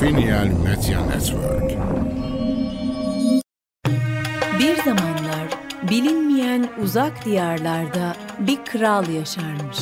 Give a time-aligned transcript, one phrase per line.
[0.00, 1.70] Finial Media Network.
[4.60, 5.48] Bir zamanlar
[5.90, 9.78] bilinmeyen uzak diyarlarda bir kral yaşarmış.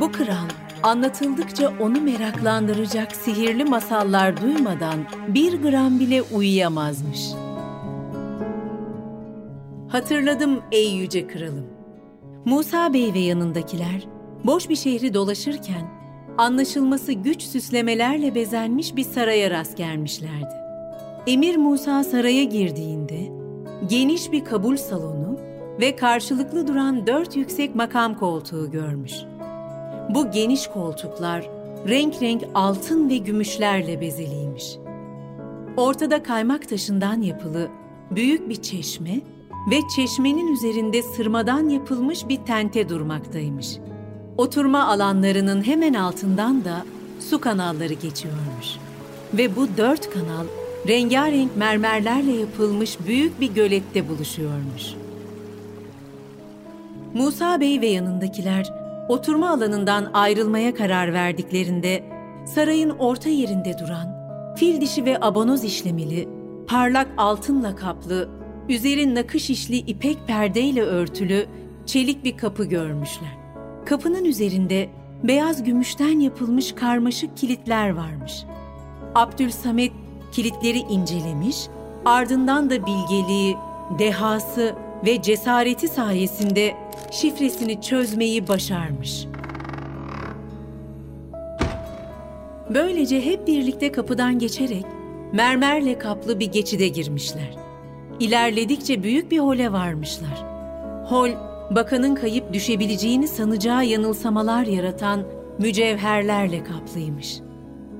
[0.00, 0.48] Bu kral
[0.82, 4.98] anlatıldıkça onu meraklandıracak sihirli masallar duymadan
[5.28, 7.20] bir gram bile uyuyamazmış.
[9.88, 11.66] Hatırladım ey yüce kralım.
[12.44, 14.06] Musa Bey ve yanındakiler
[14.44, 15.97] boş bir şehri dolaşırken
[16.38, 20.54] anlaşılması güç süslemelerle bezenmiş bir saraya rast gelmişlerdi.
[21.26, 23.32] Emir Musa saraya girdiğinde
[23.86, 25.38] geniş bir kabul salonu
[25.80, 29.12] ve karşılıklı duran dört yüksek makam koltuğu görmüş.
[30.14, 31.50] Bu geniş koltuklar
[31.88, 34.76] renk renk altın ve gümüşlerle bezeliymiş.
[35.76, 37.68] Ortada kaymak taşından yapılı
[38.10, 39.20] büyük bir çeşme
[39.70, 43.78] ve çeşmenin üzerinde sırmadan yapılmış bir tente durmaktaymış.
[44.38, 46.84] Oturma alanlarının hemen altından da
[47.20, 48.66] su kanalları geçiyormuş.
[49.34, 50.46] Ve bu dört kanal
[50.88, 54.82] rengarenk mermerlerle yapılmış büyük bir gölette buluşuyormuş.
[57.14, 58.72] Musa Bey ve yanındakiler
[59.08, 62.04] oturma alanından ayrılmaya karar verdiklerinde
[62.54, 64.06] sarayın orta yerinde duran,
[64.56, 66.28] fil dişi ve abonoz işlemeli,
[66.66, 68.28] parlak altınla kaplı,
[68.68, 71.46] üzeri nakış işli ipek perdeyle örtülü
[71.86, 73.37] çelik bir kapı görmüşler.
[73.88, 74.88] Kapının üzerinde
[75.24, 78.44] beyaz gümüşten yapılmış karmaşık kilitler varmış.
[79.14, 79.92] Abdülsamet
[80.32, 81.56] kilitleri incelemiş,
[82.04, 83.56] ardından da bilgeliği,
[83.98, 84.74] dehası
[85.06, 86.74] ve cesareti sayesinde
[87.10, 89.26] şifresini çözmeyi başarmış.
[92.74, 94.84] Böylece hep birlikte kapıdan geçerek
[95.32, 97.56] mermerle kaplı bir geçide girmişler.
[98.20, 100.44] İlerledikçe büyük bir hole varmışlar.
[101.08, 105.22] Hol bakanın kayıp düşebileceğini sanacağı yanılsamalar yaratan
[105.58, 107.40] mücevherlerle kaplıymış.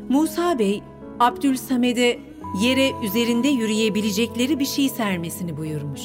[0.09, 0.83] Musa Bey,
[1.21, 2.19] Abdülsamed'e
[2.63, 6.01] yere üzerinde yürüyebilecekleri bir şey sermesini buyurmuş.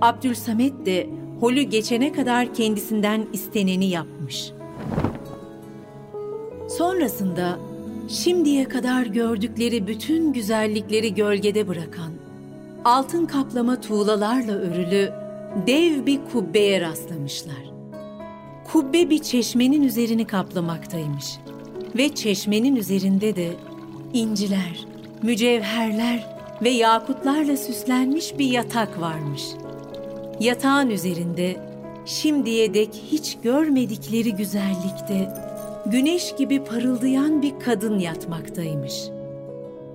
[0.00, 1.10] Abdülsamet de
[1.40, 4.52] holü geçene kadar kendisinden isteneni yapmış.
[6.68, 7.58] Sonrasında
[8.08, 12.12] şimdiye kadar gördükleri bütün güzellikleri gölgede bırakan,
[12.84, 15.19] altın kaplama tuğlalarla örülü
[15.66, 17.70] dev bir kubbeye rastlamışlar.
[18.72, 21.38] Kubbe bir çeşmenin üzerini kaplamaktaymış
[21.96, 23.48] ve çeşmenin üzerinde de
[24.12, 24.86] inciler,
[25.22, 29.42] mücevherler ve yakutlarla süslenmiş bir yatak varmış.
[30.40, 31.56] Yatağın üzerinde
[32.06, 35.34] şimdiye dek hiç görmedikleri güzellikte
[35.86, 38.94] güneş gibi parıldayan bir kadın yatmaktaymış.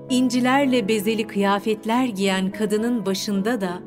[0.10, 3.80] İncilerle bezeli kıyafetler giyen kadının başında da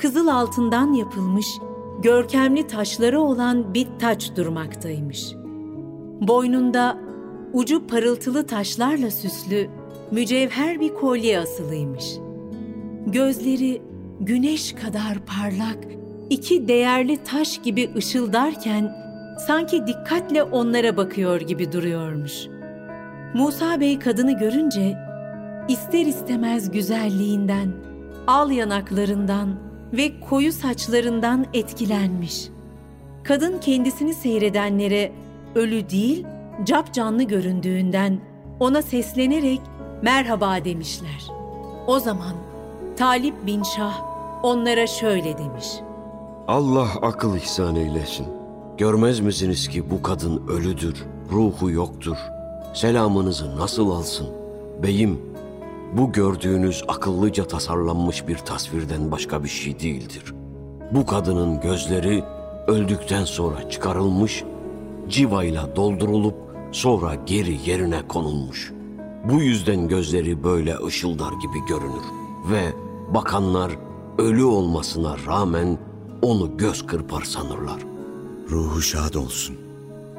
[0.00, 1.46] kızıl altından yapılmış
[2.02, 5.34] görkemli taşları olan bir taç durmaktaymış.
[6.20, 6.98] Boynunda
[7.52, 9.68] ucu parıltılı taşlarla süslü
[10.10, 12.04] mücevher bir kolye asılıymış.
[13.06, 13.82] Gözleri
[14.20, 15.78] güneş kadar parlak,
[16.30, 18.92] iki değerli taş gibi ışıldarken
[19.46, 22.46] sanki dikkatle onlara bakıyor gibi duruyormuş.
[23.34, 24.98] Musa Bey kadını görünce
[25.68, 27.72] ister istemez güzelliğinden,
[28.26, 32.48] al yanaklarından, ve koyu saçlarından etkilenmiş.
[33.22, 35.12] Kadın kendisini seyredenlere
[35.54, 36.26] ölü değil,
[36.64, 38.20] cap canlı göründüğünden
[38.60, 39.60] ona seslenerek
[40.02, 41.26] merhaba demişler.
[41.86, 42.34] O zaman
[42.96, 44.02] Talip bin Şah
[44.42, 45.66] onlara şöyle demiş.
[46.48, 48.26] Allah akıl ihsan eylesin.
[48.78, 52.16] Görmez misiniz ki bu kadın ölüdür, ruhu yoktur.
[52.74, 54.26] Selamınızı nasıl alsın?
[54.82, 55.20] Beyim,
[55.92, 60.34] bu gördüğünüz akıllıca tasarlanmış bir tasvirden başka bir şey değildir.
[60.92, 62.24] Bu kadının gözleri
[62.66, 64.44] öldükten sonra çıkarılmış,
[65.08, 66.34] civayla doldurulup
[66.72, 68.72] sonra geri yerine konulmuş.
[69.24, 72.04] Bu yüzden gözleri böyle ışıldar gibi görünür
[72.50, 72.62] ve
[73.14, 73.72] bakanlar
[74.18, 75.78] ölü olmasına rağmen
[76.22, 77.78] onu göz kırpar sanırlar.
[78.50, 79.56] Ruhu şad olsun.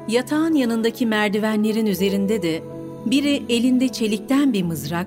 [0.08, 2.62] Yatağın yanındaki merdivenlerin üzerinde de
[3.06, 5.06] biri elinde çelikten bir mızrak,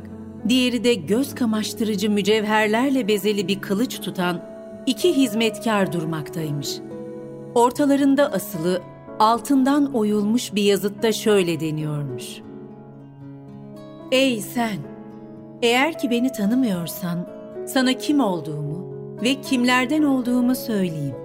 [0.49, 4.41] diğeri de göz kamaştırıcı mücevherlerle bezeli bir kılıç tutan
[4.85, 6.69] iki hizmetkar durmaktaymış.
[7.55, 8.81] Ortalarında asılı,
[9.19, 12.25] altından oyulmuş bir yazıtta şöyle deniyormuş.
[14.11, 14.77] Ey sen!
[15.61, 17.27] Eğer ki beni tanımıyorsan,
[17.67, 21.15] sana kim olduğumu ve kimlerden olduğumu söyleyeyim.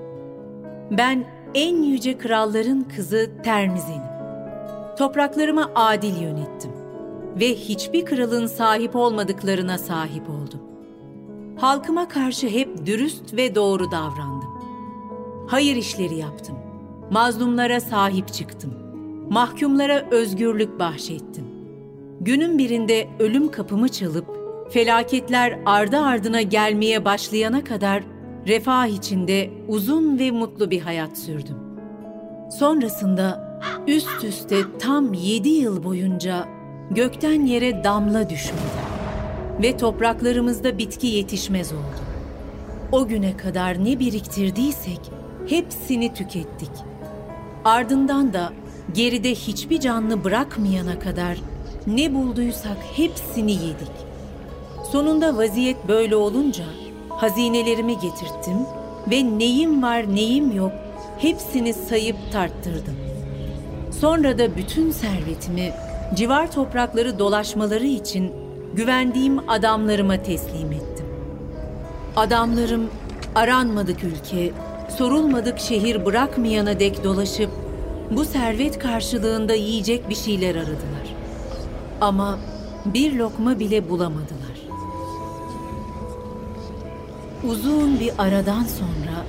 [0.91, 1.25] Ben
[1.55, 4.11] en yüce kralların kızı Termizen'im.
[4.99, 6.80] Topraklarımı adil yönettim
[7.37, 10.61] ve hiçbir kralın sahip olmadıklarına sahip oldum.
[11.57, 14.51] Halkıma karşı hep dürüst ve doğru davrandım.
[15.49, 16.57] Hayır işleri yaptım.
[17.11, 18.75] Mazlumlara sahip çıktım.
[19.31, 21.45] Mahkumlara özgürlük bahşettim.
[22.21, 24.27] günün birinde ölüm kapımı çalıp
[24.71, 28.03] felaketler ardı ardına gelmeye başlayana kadar
[28.47, 31.57] refah içinde uzun ve mutlu bir hayat sürdüm.
[32.59, 33.51] Sonrasında
[33.87, 36.49] üst üste tam yedi yıl boyunca
[36.91, 38.81] gökten yere damla düşmedi
[39.63, 42.01] ve topraklarımızda bitki yetişmez oldu.
[42.93, 45.01] O güne kadar ne biriktirdiysek
[45.49, 46.71] hepsini tükettik.
[47.65, 48.53] Ardından da
[48.95, 51.39] geride hiçbir canlı bırakmayana kadar
[51.87, 53.93] ne bulduysak hepsini yedik.
[54.93, 56.65] Sonunda vaziyet böyle olunca
[57.09, 58.59] hazinelerimi getirttim
[59.11, 60.73] ve neyim var neyim yok
[61.19, 62.97] hepsini sayıp tarttırdım.
[64.01, 65.73] Sonra da bütün servetimi
[66.15, 68.33] civar toprakları dolaşmaları için
[68.75, 71.07] güvendiğim adamlarıma teslim ettim.
[72.17, 72.91] Adamlarım
[73.35, 74.53] aranmadık ülke,
[74.99, 77.51] sorulmadık şehir bırakmayana dek dolaşıp
[78.11, 81.15] bu servet karşılığında yiyecek bir şeyler aradılar.
[82.01, 82.39] Ama
[82.85, 84.61] bir lokma bile bulamadılar.
[87.49, 89.25] Uzun bir aradan sonra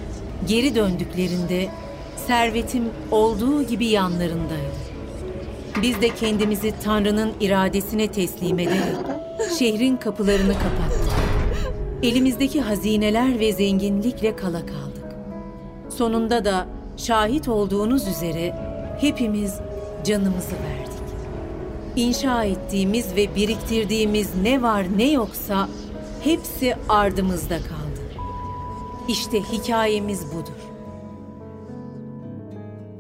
[0.48, 1.70] geri döndüklerinde
[2.28, 4.91] servetim olduğu gibi yanlarındaydı.
[5.82, 8.96] Biz de kendimizi Tanrı'nın iradesine teslim ederek
[9.60, 11.12] şehrin kapılarını kapattık.
[12.04, 15.16] Elimizdeki hazineler ve zenginlikle kala kaldık.
[15.90, 18.56] Sonunda da şahit olduğunuz üzere
[19.02, 19.56] hepimiz
[20.04, 20.92] canımızı verdik.
[21.96, 25.70] İnşa ettiğimiz ve biriktirdiğimiz ne var ne yoksa
[26.24, 28.02] hepsi ardımızda kaldı.
[29.08, 30.71] İşte hikayemiz budur.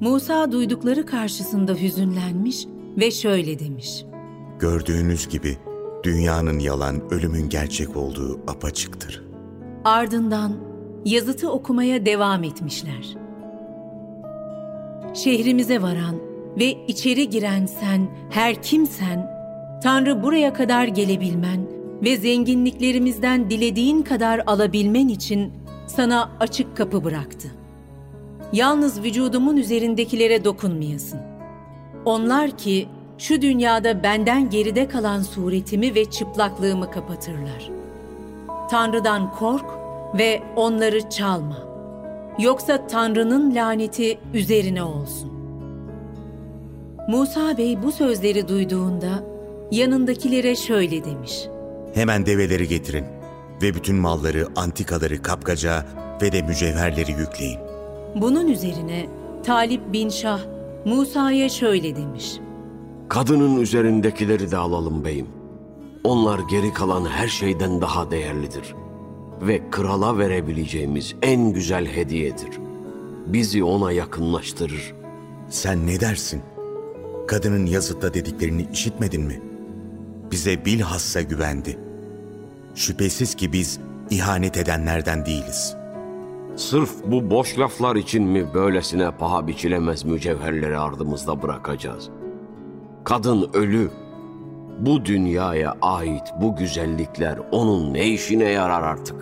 [0.01, 2.65] Musa duydukları karşısında hüzünlenmiş
[2.98, 4.06] ve şöyle demiş.
[4.59, 5.57] Gördüğünüz gibi
[6.03, 9.24] dünyanın yalan, ölümün gerçek olduğu apaçıktır.
[9.86, 10.57] Ardından
[11.06, 13.15] yazıtı okumaya devam etmişler.
[15.13, 16.15] Şehrimize varan
[16.59, 19.31] ve içeri giren sen, her kimsen,
[19.83, 21.68] Tanrı buraya kadar gelebilmen
[22.03, 25.53] ve zenginliklerimizden dilediğin kadar alabilmen için
[25.88, 27.61] sana açık kapı bıraktı.
[28.53, 31.19] Yalnız vücudumun üzerindekilere dokunmayasın.
[32.06, 32.88] Onlar ki
[33.18, 37.69] şu dünyada benden geride kalan suretimi ve çıplaklığımı kapatırlar.
[38.71, 39.65] Tanrı'dan kork
[40.18, 41.57] ve onları çalma.
[42.39, 45.31] Yoksa Tanrı'nın laneti üzerine olsun.
[47.07, 49.24] Musa Bey bu sözleri duyduğunda
[49.71, 51.42] yanındakilere şöyle demiş.
[51.94, 53.06] Hemen develeri getirin
[53.62, 55.86] ve bütün malları, antikaları, kapkaca
[56.21, 57.70] ve de mücevherleri yükleyin.
[58.16, 59.08] Bunun üzerine
[59.44, 60.40] Talip bin Şah
[60.86, 62.34] Musa'ya şöyle demiş.
[63.10, 65.28] Kadının üzerindekileri de alalım beyim.
[66.04, 68.75] Onlar geri kalan her şeyden daha değerlidir.
[69.42, 72.50] Ve krala verebileceğimiz en güzel hediyedir.
[73.28, 74.94] Bizi ona yakınlaştırır.
[75.50, 76.42] Sen ne dersin?
[77.28, 79.42] Kadının yazıtta dediklerini işitmedin mi?
[80.31, 81.78] Bize bilhassa güvendi.
[82.75, 83.80] Şüphesiz ki biz
[84.10, 85.81] ihanet edenlerden değiliz.
[86.62, 92.10] Sırf bu boş laflar için mi böylesine paha biçilemez mücevherleri ardımızda bırakacağız?
[93.04, 93.92] Kadın ölü.
[94.80, 99.16] Bu dünyaya ait bu güzellikler onun ne işine yarar artık?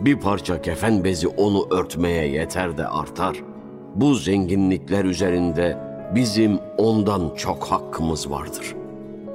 [0.00, 3.36] Bir parça kefen bezi onu örtmeye yeter de artar.
[3.94, 5.78] Bu zenginlikler üzerinde
[6.14, 8.74] bizim ondan çok hakkımız vardır.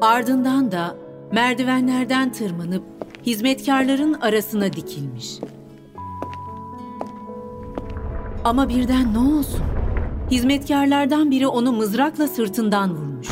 [0.02, 0.96] Ardından da
[1.32, 2.84] merdivenlerden tırmanıp
[3.26, 5.40] hizmetkarların arasına dikilmiş.
[8.44, 9.62] Ama birden ne olsun?
[10.32, 13.28] Hizmetkarlardan biri onu mızrakla sırtından vurmuş.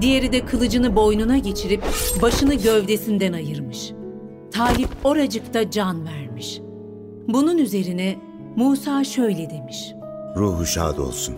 [0.00, 1.82] Diğeri de kılıcını boynuna geçirip
[2.22, 3.92] başını gövdesinden ayırmış.
[4.52, 6.60] Talip oracıkta can vermiş.
[7.28, 8.16] Bunun üzerine
[8.56, 9.92] Musa şöyle demiş.
[10.36, 11.34] Ruhu şad olsun.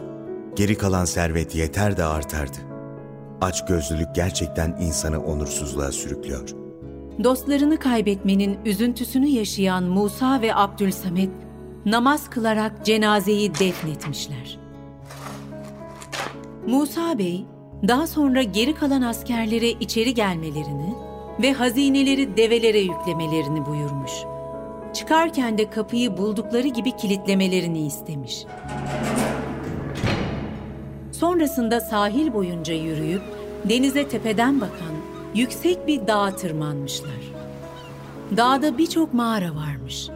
[0.57, 2.59] Geri kalan servet yeter de artardı.
[3.41, 6.49] Aç gözlülük gerçekten insanı onursuzluğa sürüklüyor.
[7.25, 11.31] Dostlarını kaybetmenin üzüntüsünü yaşayan Musa ve Abdülsamet
[11.87, 14.59] namaz kılarak cenazeyi defnetmişler.
[16.67, 17.45] Musa Bey
[17.89, 20.95] daha sonra geri kalan askerlere içeri gelmelerini
[21.43, 24.13] ve hazineleri develere yüklemelerini buyurmuş.
[24.95, 28.45] Çıkarken de kapıyı buldukları gibi kilitlemelerini istemiş.
[31.13, 33.23] Sonrasında sahil boyunca yürüyüp
[33.69, 34.95] denize tepeden bakan
[35.35, 37.33] yüksek bir dağa tırmanmışlar.
[38.37, 40.11] Dağda birçok mağara varmış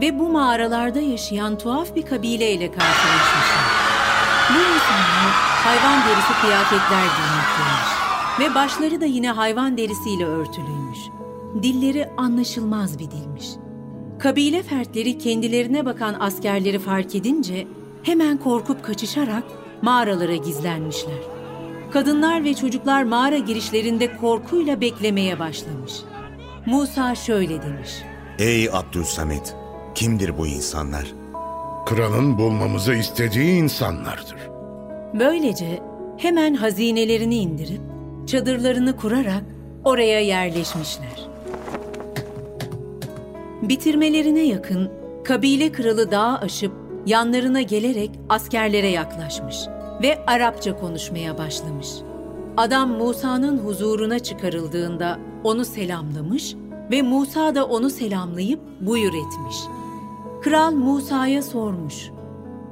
[0.00, 3.66] ve bu mağaralarda yaşayan tuhaf bir kabileyle karşılaşmışlar.
[4.50, 5.32] Bu insanlar
[5.64, 8.02] hayvan derisi kıyafetler giymektemiş
[8.38, 10.98] ve başları da yine hayvan derisiyle örtülüymüş.
[11.62, 13.46] Dilleri anlaşılmaz bir dilmiş.
[14.18, 17.66] Kabile fertleri kendilerine bakan askerleri fark edince
[18.02, 19.44] hemen korkup kaçışarak
[19.82, 21.18] mağaralara gizlenmişler.
[21.92, 25.92] Kadınlar ve çocuklar mağara girişlerinde korkuyla beklemeye başlamış.
[26.66, 27.90] Musa şöyle demiş.
[28.38, 29.56] Ey Abdülsamet,
[29.94, 31.12] kimdir bu insanlar?
[31.86, 34.36] Kralın bulmamızı istediği insanlardır.
[35.18, 35.82] Böylece
[36.18, 37.80] hemen hazinelerini indirip
[38.26, 39.42] çadırlarını kurarak
[39.84, 41.28] oraya yerleşmişler.
[43.62, 44.90] Bitirmelerine yakın
[45.24, 46.72] kabile kralı dağı aşıp
[47.06, 49.56] yanlarına gelerek askerlere yaklaşmış
[50.02, 51.88] ve Arapça konuşmaya başlamış.
[52.56, 56.54] Adam Musa'nın huzuruna çıkarıldığında onu selamlamış
[56.90, 59.56] ve Musa da onu selamlayıp buyur etmiş.
[60.44, 61.94] Kral Musa'ya sormuş.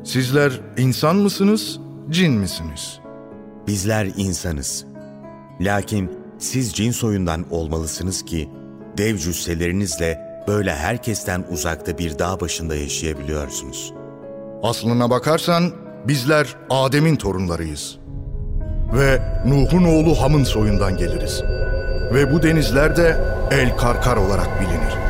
[0.04, 3.00] Sizler insan mısınız, cin misiniz?
[3.66, 4.84] Bizler insanız.
[5.60, 8.48] Lakin siz cin soyundan olmalısınız ki
[8.98, 13.92] dev cüsselerinizle böyle herkesten uzakta bir dağ başında yaşayabiliyorsunuz.
[14.62, 15.70] Aslına bakarsan
[16.08, 17.98] bizler Adem'in torunlarıyız.
[18.94, 21.42] Ve Nuh'un oğlu Ham'ın soyundan geliriz.
[22.14, 23.16] Ve bu denizler de
[23.50, 25.09] El Karkar olarak bilinir.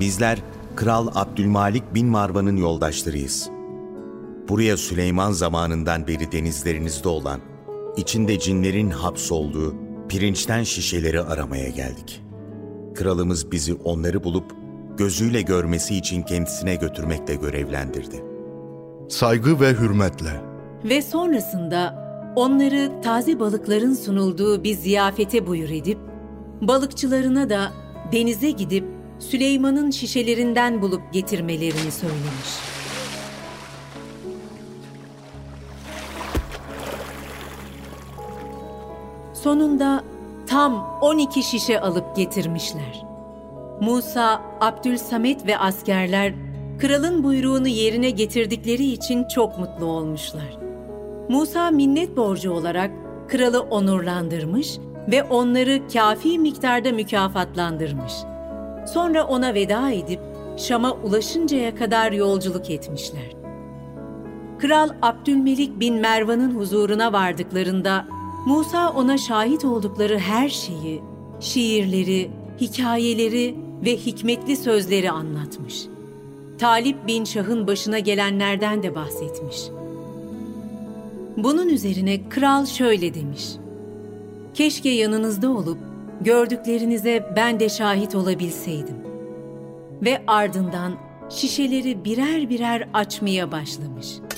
[0.00, 0.38] Bizler
[0.76, 3.50] Kral Abdülmalik bin Marvan'ın yoldaşlarıyız.
[4.48, 7.40] Buraya Süleyman zamanından beri denizlerinizde olan,
[7.96, 9.74] içinde cinlerin hapsolduğu
[10.08, 12.22] pirinçten şişeleri aramaya geldik.
[12.94, 14.52] Kralımız bizi onları bulup
[14.98, 18.24] gözüyle görmesi için kendisine götürmekle görevlendirdi.
[19.08, 20.40] Saygı ve hürmetle.
[20.84, 25.98] Ve sonrasında onları taze balıkların sunulduğu bir ziyafete buyur edip,
[26.62, 27.72] balıkçılarına da
[28.12, 32.48] denize gidip Süleyman'ın şişelerinden bulup getirmelerini söylemiş.
[39.34, 40.04] Sonunda
[40.46, 43.02] tam 12 şişe alıp getirmişler.
[43.80, 46.32] Musa, Abdülsamet ve askerler
[46.78, 50.58] kralın buyruğunu yerine getirdikleri için çok mutlu olmuşlar.
[51.28, 52.90] Musa minnet borcu olarak
[53.28, 54.78] kralı onurlandırmış
[55.10, 58.12] ve onları kafi miktarda mükafatlandırmış.
[58.92, 60.20] Sonra ona veda edip
[60.56, 63.36] Şam'a ulaşıncaya kadar yolculuk etmişler.
[64.58, 68.06] Kral Abdülmelik bin Mervan'ın huzuruna vardıklarında
[68.46, 71.02] Musa ona şahit oldukları her şeyi,
[71.40, 72.30] şiirleri,
[72.60, 73.54] hikayeleri
[73.84, 75.86] ve hikmetli sözleri anlatmış.
[76.58, 79.62] Talip bin Şah'ın başına gelenlerden de bahsetmiş.
[81.36, 83.44] Bunun üzerine kral şöyle demiş.
[84.54, 85.78] Keşke yanınızda olup
[86.20, 88.96] gördüklerinize ben de şahit olabilseydim.
[90.02, 90.94] Ve ardından
[91.30, 94.28] şişeleri birer birer açmaya başlamış.''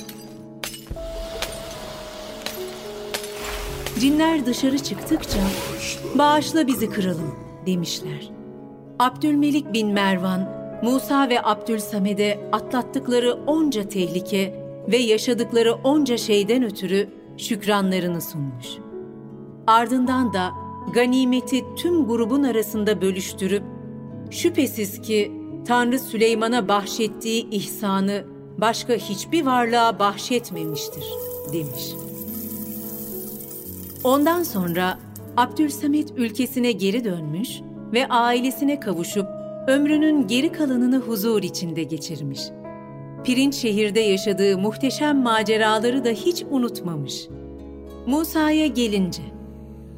[4.01, 5.39] Cinler dışarı çıktıkça
[6.15, 7.35] bağışla bizi kralım
[7.67, 8.31] demişler.
[8.99, 10.49] Abdülmelik bin Mervan,
[10.83, 18.67] Musa ve Abdülsamed'e atlattıkları onca tehlike ve yaşadıkları onca şeyden ötürü şükranlarını sunmuş.
[19.67, 20.51] Ardından da
[20.95, 23.63] ganimeti tüm grubun arasında bölüştürüp,
[24.31, 25.33] şüphesiz ki
[25.67, 28.25] Tanrı Süleyman'a bahşettiği ihsanı
[28.59, 31.05] başka hiçbir varlığa bahşetmemiştir
[31.53, 32.11] demiş.''
[34.05, 34.99] Ondan sonra
[35.37, 37.61] Abdülsamet ülkesine geri dönmüş
[37.93, 39.27] ve ailesine kavuşup
[39.69, 42.41] ömrünün geri kalanını huzur içinde geçirmiş.
[43.25, 47.29] Pirinç şehirde yaşadığı muhteşem maceraları da hiç unutmamış.
[48.07, 49.23] Musa'ya gelince,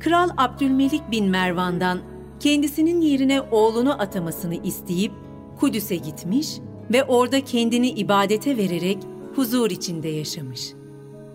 [0.05, 2.01] Kral Abdülmelik bin Mervan'dan
[2.41, 5.13] kendisinin yerine oğlunu atamasını isteyip
[5.61, 6.59] Kudüs'e gitmiş
[6.93, 8.99] ve orada kendini ibadete vererek
[9.37, 10.73] huzur içinde yaşamış.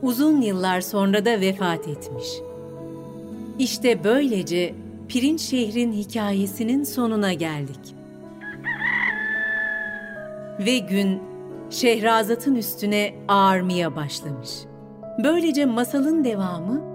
[0.02, 2.48] Uzun yıllar sonra da vefat etmiş.''
[3.60, 4.74] İşte böylece
[5.08, 7.96] Pirinç şehrin hikayesinin sonuna geldik.
[10.60, 11.22] Ve gün
[11.70, 14.50] Şehrazat'ın üstüne ağarmaya başlamış.
[15.24, 16.88] Böylece masalın devamı